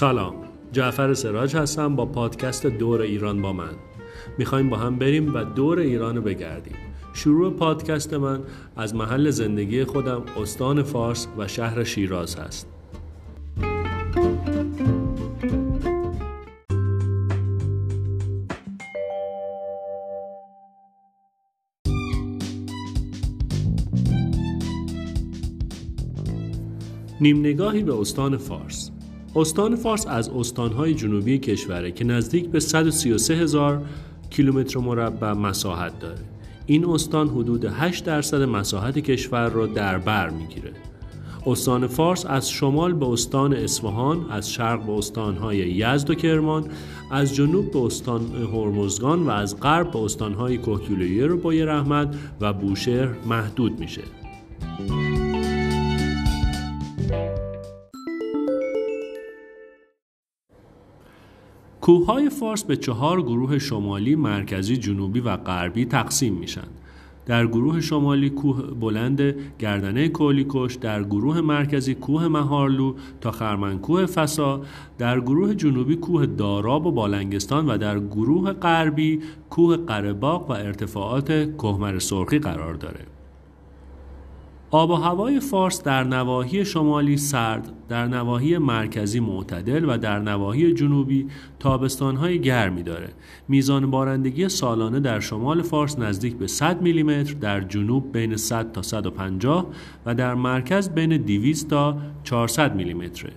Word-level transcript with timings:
سلام. 0.00 0.34
جعفر 0.72 1.14
سراج 1.14 1.56
هستم 1.56 1.96
با 1.96 2.06
پادکست 2.06 2.66
دور 2.66 3.00
ایران 3.00 3.42
با 3.42 3.52
من. 3.52 3.72
می‌خوایم 4.38 4.70
با 4.70 4.76
هم 4.76 4.96
بریم 4.96 5.34
و 5.34 5.44
دور 5.44 5.78
ایران 5.78 6.16
رو 6.16 6.22
بگردیم. 6.22 6.74
شروع 7.14 7.52
پادکست 7.52 8.14
من 8.14 8.40
از 8.76 8.94
محل 8.94 9.30
زندگی 9.30 9.84
خودم 9.84 10.22
استان 10.42 10.82
فارس 10.82 11.28
و 11.38 11.48
شهر 11.48 11.84
شیراز 11.84 12.36
هست. 12.36 12.68
نیم 27.20 27.40
نگاهی 27.40 27.82
به 27.82 28.00
استان 28.00 28.36
فارس. 28.36 28.90
استان 29.36 29.76
فارس 29.76 30.06
از 30.06 30.28
استانهای 30.28 30.94
جنوبی 30.94 31.38
کشوره 31.38 31.92
که 31.92 32.04
نزدیک 32.04 32.48
به 32.48 32.60
133 32.60 33.34
هزار 33.34 33.82
کیلومتر 34.30 34.80
مربع 34.80 35.32
مساحت 35.32 35.98
داره. 35.98 36.18
این 36.66 36.84
استان 36.84 37.28
حدود 37.28 37.64
8 37.64 38.04
درصد 38.04 38.42
مساحت 38.42 38.98
کشور 38.98 39.48
را 39.48 39.66
در 39.66 39.98
بر 39.98 40.30
می‌گیره. 40.30 40.72
استان 41.46 41.86
فارس 41.86 42.26
از 42.26 42.50
شمال 42.50 42.92
به 42.92 43.06
استان 43.06 43.54
اصفهان 43.54 44.30
از 44.30 44.52
شرق 44.52 44.86
به 44.86 44.92
استانهای 44.92 45.56
یزد 45.56 46.10
و 46.10 46.14
کرمان 46.14 46.64
از 47.10 47.34
جنوب 47.34 47.72
به 47.72 47.78
استان 47.78 48.20
هرمزگان 48.52 49.22
و 49.22 49.30
از 49.30 49.60
غرب 49.60 49.90
به 49.90 49.98
استانهای 49.98 50.58
کوکیلویر 50.58 51.32
و 51.32 51.38
بای 51.38 51.62
رحمت 51.62 52.14
و 52.40 52.52
بوشهر 52.52 53.08
محدود 53.26 53.80
میشه. 53.80 54.02
کوههای 61.90 62.30
فارس 62.30 62.64
به 62.64 62.76
چهار 62.76 63.22
گروه 63.22 63.58
شمالی، 63.58 64.14
مرکزی، 64.14 64.76
جنوبی 64.76 65.20
و 65.20 65.36
غربی 65.36 65.84
تقسیم 65.84 66.34
میشن. 66.34 66.68
در 67.26 67.46
گروه 67.46 67.80
شمالی 67.80 68.30
کوه 68.30 68.62
بلند 68.62 69.34
گردنه 69.58 70.08
کولیکوش، 70.08 70.74
در 70.74 71.04
گروه 71.04 71.40
مرکزی 71.40 71.94
کوه 71.94 72.28
مهارلو 72.28 72.94
تا 73.20 73.30
خرمنکوه 73.30 74.06
فسا، 74.06 74.60
در 74.98 75.20
گروه 75.20 75.54
جنوبی 75.54 75.96
کوه 75.96 76.26
داراب 76.26 76.86
و 76.86 76.92
بالنگستان 76.92 77.66
و 77.66 77.78
در 77.78 77.98
گروه 77.98 78.52
غربی 78.52 79.20
کوه 79.50 79.76
قرباق 79.76 80.50
و 80.50 80.52
ارتفاعات 80.52 81.56
کهمر 81.56 81.98
سرخی 81.98 82.38
قرار 82.38 82.74
داره. 82.74 83.00
آب 84.72 84.90
و 84.90 84.94
هوای 84.94 85.40
فارس 85.40 85.82
در 85.82 86.04
نواحی 86.04 86.64
شمالی 86.64 87.16
سرد، 87.16 87.72
در 87.88 88.06
نواحی 88.06 88.58
مرکزی 88.58 89.20
معتدل 89.20 89.84
و 89.88 89.98
در 89.98 90.18
نواحی 90.18 90.74
جنوبی 90.74 91.26
تابستانهای 91.58 92.40
گرمی 92.40 92.82
داره. 92.82 93.08
میزان 93.48 93.90
بارندگی 93.90 94.48
سالانه 94.48 95.00
در 95.00 95.20
شمال 95.20 95.62
فارس 95.62 95.98
نزدیک 95.98 96.36
به 96.36 96.46
100 96.46 96.82
میلیمتر، 96.82 97.34
در 97.34 97.60
جنوب 97.60 98.12
بین 98.12 98.36
100 98.36 98.72
تا 98.72 98.82
150 98.82 99.66
و 100.06 100.14
در 100.14 100.34
مرکز 100.34 100.88
بین 100.88 101.16
200 101.16 101.68
تا 101.68 101.96
400 102.24 102.74
میلیمتره. 102.74 103.32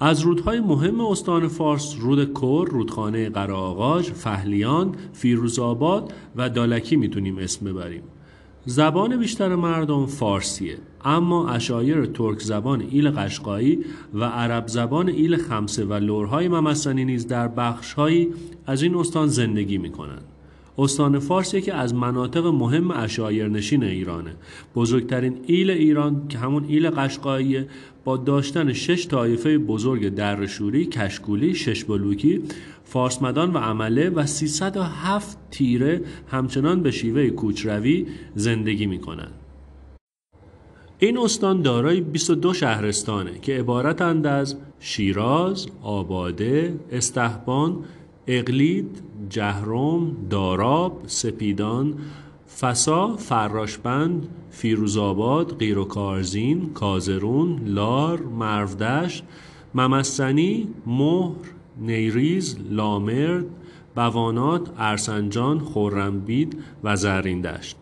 از 0.00 0.20
رودهای 0.20 0.60
مهم 0.60 1.00
استان 1.00 1.48
فارس 1.48 1.96
رود 2.00 2.24
کر، 2.24 2.68
رودخانه 2.68 3.28
قراغاج، 3.28 4.04
فهلیان، 4.04 4.94
فیروزآباد 5.12 6.12
و 6.36 6.48
دالکی 6.48 6.96
می‌تونیم 6.96 7.38
اسم 7.38 7.66
ببریم. 7.66 8.02
زبان 8.64 9.16
بیشتر 9.16 9.54
مردم 9.54 10.06
فارسیه 10.06 10.78
اما 11.04 11.48
عشایر 11.48 12.06
ترک 12.06 12.40
زبان 12.40 12.80
ایل 12.90 13.10
قشقایی 13.10 13.84
و 14.14 14.24
عرب 14.24 14.66
زبان 14.66 15.08
ایل 15.08 15.36
خمسه 15.36 15.84
و 15.84 15.94
لرهای 15.94 16.48
ممسنی 16.48 17.04
نیز 17.04 17.26
در 17.26 17.48
بخشهایی 17.48 18.28
از 18.66 18.82
این 18.82 18.94
استان 18.94 19.28
زندگی 19.28 19.78
می‌کنند. 19.78 20.24
استان 20.78 21.18
فارس 21.18 21.54
یکی 21.54 21.70
از 21.70 21.94
مناطق 21.94 22.46
مهم 22.46 22.90
عشایرنشین 22.90 23.84
ایرانه 23.84 24.34
بزرگترین 24.74 25.40
ایل 25.46 25.70
ایران 25.70 26.28
که 26.28 26.38
همون 26.38 26.64
ایل 26.64 26.90
قشقاییه 26.90 27.68
با 28.04 28.16
داشتن 28.16 28.72
شش 28.72 29.08
طایفه 29.08 29.58
بزرگ 29.58 30.08
درشوری، 30.08 30.86
کشکولی، 30.86 31.54
شش 31.54 31.84
بلوکی، 31.84 32.42
فارسمدان 32.84 33.52
و 33.52 33.58
عمله 33.58 34.10
و 34.10 34.26
307 34.26 35.38
تیره 35.50 36.00
همچنان 36.28 36.82
به 36.82 36.90
شیوه 36.90 37.30
کوچروی 37.30 38.06
زندگی 38.34 38.86
می 38.86 38.98
کنند. 38.98 39.32
این 40.98 41.18
استان 41.18 41.62
دارای 41.62 42.00
22 42.00 42.54
شهرستانه 42.54 43.38
که 43.42 43.58
عبارتند 43.58 44.26
از 44.26 44.56
شیراز، 44.80 45.66
آباده، 45.82 46.80
استحبان، 46.92 47.84
اقلید، 48.30 49.02
جهروم، 49.30 50.16
داراب، 50.30 51.02
سپیدان، 51.06 51.94
فسا، 52.60 53.16
فراشبند، 53.16 54.28
فیروزآباد، 54.50 55.58
قیروکارزین، 55.58 56.72
کازرون، 56.72 57.60
لار، 57.64 58.20
مرودشت، 58.22 59.24
ممسنی، 59.74 60.68
مهر، 60.86 61.46
نیریز، 61.80 62.56
لامرد، 62.70 63.46
بوانات، 63.96 64.70
ارسنجان، 64.78 65.58
خورمبید 65.58 66.62
و 66.84 66.96
زریندشت. 66.96 67.77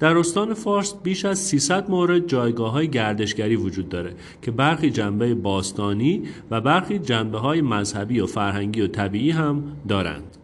در 0.00 0.18
استان 0.18 0.54
فارس 0.54 0.94
بیش 1.02 1.24
از 1.24 1.38
300 1.38 1.90
مورد 1.90 2.26
جایگاه 2.26 2.72
های 2.72 2.88
گردشگری 2.88 3.56
وجود 3.56 3.88
داره 3.88 4.14
که 4.42 4.50
برخی 4.50 4.90
جنبه 4.90 5.34
باستانی 5.34 6.22
و 6.50 6.60
برخی 6.60 6.98
جنبه 6.98 7.38
های 7.38 7.60
مذهبی 7.60 8.20
و 8.20 8.26
فرهنگی 8.26 8.80
و 8.80 8.86
طبیعی 8.86 9.30
هم 9.30 9.62
دارند. 9.88 10.36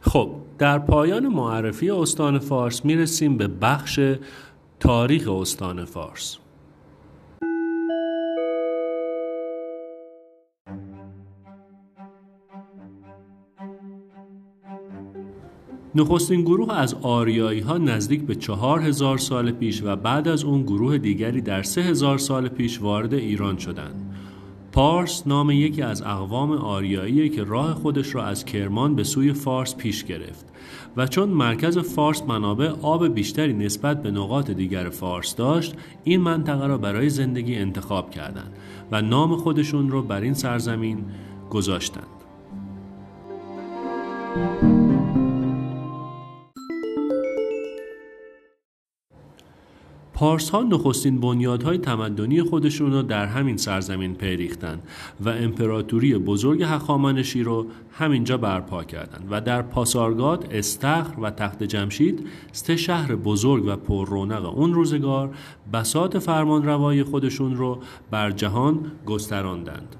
خب 0.00 0.30
در 0.58 0.78
پایان 0.78 1.28
معرفی 1.28 1.90
استان 1.90 2.38
فارس 2.38 2.84
می‌رسیم 2.84 3.36
به 3.36 3.48
بخش 3.48 4.00
تاریخ 4.80 5.28
استان 5.28 5.84
فارس 5.84 6.38
نخستین 15.94 16.42
گروه 16.42 16.74
از 16.74 16.94
آریایی 17.02 17.60
ها 17.60 17.78
نزدیک 17.78 18.22
به 18.22 18.34
چهار 18.34 18.80
هزار 18.80 19.18
سال 19.18 19.50
پیش 19.50 19.82
و 19.82 19.96
بعد 19.96 20.28
از 20.28 20.44
اون 20.44 20.62
گروه 20.62 20.98
دیگری 20.98 21.40
در 21.40 21.62
سه 21.62 21.82
هزار 21.82 22.18
سال 22.18 22.48
پیش 22.48 22.82
وارد 22.82 23.14
ایران 23.14 23.58
شدند. 23.58 24.14
پارس 24.72 25.26
نام 25.26 25.50
یکی 25.50 25.82
از 25.82 26.02
اقوام 26.02 26.52
آریایی 26.52 27.28
که 27.28 27.44
راه 27.44 27.74
خودش 27.74 28.14
را 28.14 28.24
از 28.24 28.44
کرمان 28.44 28.94
به 28.94 29.04
سوی 29.04 29.32
فارس 29.32 29.76
پیش 29.76 30.04
گرفت 30.04 30.46
و 30.96 31.06
چون 31.06 31.28
مرکز 31.28 31.78
فارس 31.78 32.22
منابع 32.22 32.68
آب 32.82 33.08
بیشتری 33.08 33.52
نسبت 33.52 34.02
به 34.02 34.10
نقاط 34.10 34.50
دیگر 34.50 34.88
فارس 34.88 35.36
داشت 35.36 35.74
این 36.04 36.20
منطقه 36.20 36.66
را 36.66 36.78
برای 36.78 37.08
زندگی 37.08 37.56
انتخاب 37.56 38.10
کردند 38.10 38.52
و 38.92 39.02
نام 39.02 39.36
خودشون 39.36 39.90
را 39.90 40.02
بر 40.02 40.20
این 40.20 40.34
سرزمین 40.34 41.04
گذاشتند. 41.50 42.06
پارس 50.20 50.50
ها 50.50 50.62
نخستین 50.62 51.20
بنیادهای 51.20 51.78
تمدنی 51.78 52.42
خودشون 52.42 52.92
رو 52.92 53.02
در 53.02 53.26
همین 53.26 53.56
سرزمین 53.56 54.14
پیریختند 54.14 54.82
و 55.20 55.28
امپراتوری 55.28 56.18
بزرگ 56.18 56.62
هخامنشی 56.62 57.42
رو 57.42 57.66
همینجا 57.92 58.36
برپا 58.36 58.84
کردند 58.84 59.28
و 59.30 59.40
در 59.40 59.62
پاسارگاد، 59.62 60.48
استخر 60.50 61.20
و 61.20 61.30
تخت 61.30 61.62
جمشید 61.62 62.26
سه 62.52 62.76
شهر 62.76 63.14
بزرگ 63.14 63.64
و 63.66 63.76
پر 63.76 64.06
رونق 64.06 64.58
اون 64.58 64.74
روزگار 64.74 65.36
بساط 65.72 66.16
فرمان 66.16 66.62
روای 66.62 67.02
خودشون 67.02 67.56
رو 67.56 67.78
بر 68.10 68.30
جهان 68.30 68.92
گستراندند. 69.06 69.96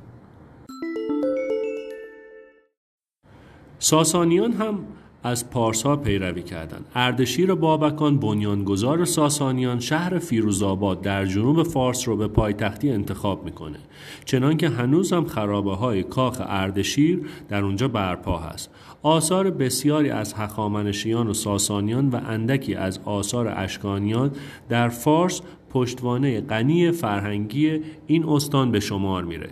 ساسانیان 3.78 4.52
هم 4.52 4.78
از 5.22 5.50
پارسا 5.50 5.96
پیروی 5.96 6.42
کردند. 6.42 6.84
اردشیر 6.94 7.54
بابکان 7.54 8.18
بنیانگذار 8.18 9.04
ساسانیان 9.04 9.80
شهر 9.80 10.18
فیروزآباد 10.18 11.02
در 11.02 11.26
جنوب 11.26 11.62
فارس 11.62 12.08
رو 12.08 12.16
به 12.16 12.28
پایتختی 12.28 12.90
انتخاب 12.90 13.44
می‌کنه. 13.44 13.78
چنانکه 14.24 14.68
هنوز 14.68 15.12
هم 15.12 15.24
خرابه 15.24 15.74
های 15.74 16.02
کاخ 16.02 16.42
اردشیر 16.46 17.20
در 17.48 17.64
اونجا 17.64 17.88
برپا 17.88 18.38
هست. 18.38 18.70
آثار 19.02 19.50
بسیاری 19.50 20.10
از 20.10 20.34
هخامنشیان 20.34 21.28
و 21.28 21.34
ساسانیان 21.34 22.08
و 22.08 22.20
اندکی 22.28 22.74
از 22.74 23.00
آثار 23.04 23.48
اشکانیان 23.56 24.30
در 24.68 24.88
فارس 24.88 25.40
پشتوانه 25.70 26.40
غنی 26.40 26.90
فرهنگی 26.90 27.80
این 28.06 28.24
استان 28.24 28.70
به 28.70 28.80
شمار 28.80 29.24
میره. 29.24 29.50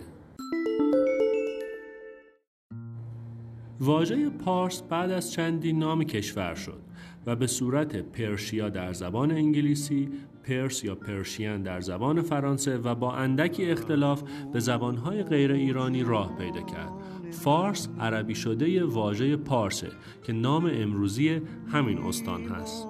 واژه 3.81 4.29
پارس 4.29 4.81
بعد 4.81 5.11
از 5.11 5.31
چندین 5.31 5.79
نام 5.79 6.03
کشور 6.03 6.55
شد 6.55 6.79
و 7.25 7.35
به 7.35 7.47
صورت 7.47 7.95
پرشیا 7.95 8.69
در 8.69 8.93
زبان 8.93 9.31
انگلیسی، 9.31 10.09
پرس 10.43 10.83
یا 10.83 10.95
پرشین 10.95 11.61
در 11.61 11.81
زبان 11.81 12.21
فرانسه 12.21 12.77
و 12.77 12.95
با 12.95 13.13
اندکی 13.13 13.65
اختلاف 13.65 14.23
به 14.53 14.59
زبانهای 14.59 15.23
غیر 15.23 15.51
ایرانی 15.51 16.03
راه 16.03 16.37
پیدا 16.37 16.61
کرد. 16.61 16.91
فارس 17.31 17.89
عربی 17.99 18.35
شده 18.35 18.83
واژه 18.83 19.35
پارسه 19.35 19.87
که 20.23 20.33
نام 20.33 20.71
امروزی 20.73 21.41
همین 21.71 21.97
استان 21.97 22.45
هست. 22.45 22.87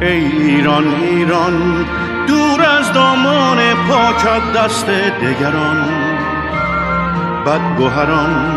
ای 0.00 0.24
ایران 0.42 0.86
ایران 0.86 1.84
دور 2.26 2.62
از 2.62 2.92
دامان 2.92 3.74
پاکت 3.88 4.52
دست 4.56 4.86
دگران. 4.86 5.88
بدگوهران 7.46 8.54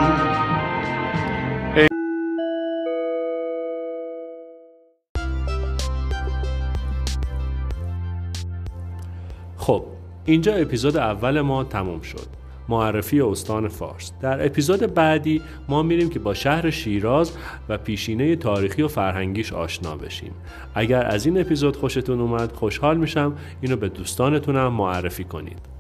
خب 9.58 9.86
اینجا 10.26 10.54
اپیزود 10.56 10.98
اول 10.98 11.42
ما 11.42 11.64
تموم 11.64 12.02
شد. 12.02 12.37
معرفی 12.70 13.22
استان 13.22 13.68
فارس. 13.68 14.12
در 14.22 14.46
اپیزود 14.46 14.94
بعدی 14.94 15.42
ما 15.70 15.84
میریم 15.84 16.10
که 16.10 16.20
با 16.20 16.34
شهر 16.34 16.70
شیراز 16.70 17.32
و 17.70 17.78
پیشینه 17.78 18.36
تاریخی 18.36 18.82
و 18.82 18.88
فرهنگیش 18.88 19.54
آشنا 19.54 19.96
بشیم. 19.96 20.32
اگر 20.76 21.06
از 21.06 21.26
این 21.26 21.40
اپیزود 21.42 21.76
خوشتون 21.78 22.22
اومد 22.22 22.52
خوشحال 22.52 22.98
میشم. 22.98 23.34
اینو 23.62 23.76
به 23.76 23.90
دوستانتونم 23.90 24.74
معرفی 24.74 25.24
کنید. 25.24 25.77